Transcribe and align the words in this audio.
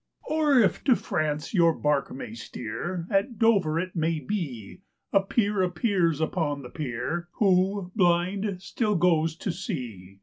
Or, 0.27 0.57
if 0.57 0.83
to 0.85 0.95
France 0.95 1.53
your 1.53 1.73
bark 1.75 2.11
may 2.11 2.33
steer, 2.33 3.05
at 3.11 3.37
Dover 3.37 3.79
it 3.79 3.95
may 3.95 4.19
be, 4.19 4.81
A 5.13 5.19
peer 5.19 5.61
appears 5.61 6.19
upon 6.19 6.63
the 6.63 6.69
pier, 6.71 7.27
who, 7.33 7.91
blind, 7.95 8.63
still 8.63 8.95
goes 8.95 9.35
to 9.35 9.51
sea. 9.51 10.17